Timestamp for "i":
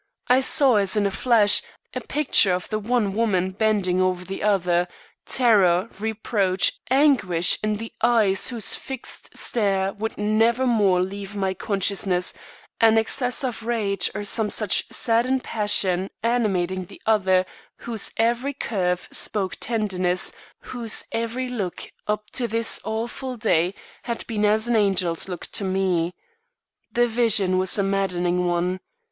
0.27-0.39